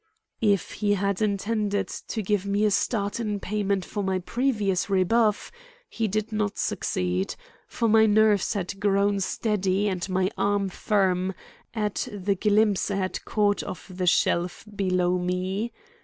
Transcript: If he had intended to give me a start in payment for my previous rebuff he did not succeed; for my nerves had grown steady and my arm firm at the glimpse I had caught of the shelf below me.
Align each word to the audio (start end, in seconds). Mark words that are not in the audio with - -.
If 0.41 0.71
he 0.71 0.95
had 0.95 1.21
intended 1.21 1.87
to 1.87 2.23
give 2.23 2.43
me 2.43 2.65
a 2.65 2.71
start 2.71 3.19
in 3.19 3.39
payment 3.39 3.85
for 3.85 4.01
my 4.01 4.17
previous 4.17 4.89
rebuff 4.89 5.51
he 5.87 6.07
did 6.07 6.31
not 6.31 6.57
succeed; 6.57 7.35
for 7.67 7.87
my 7.87 8.07
nerves 8.07 8.55
had 8.55 8.79
grown 8.79 9.19
steady 9.19 9.87
and 9.87 10.09
my 10.09 10.31
arm 10.39 10.69
firm 10.69 11.35
at 11.75 12.07
the 12.11 12.33
glimpse 12.33 12.89
I 12.89 12.95
had 12.95 13.23
caught 13.25 13.61
of 13.61 13.85
the 13.95 14.07
shelf 14.07 14.65
below 14.75 15.19
me. 15.19 15.71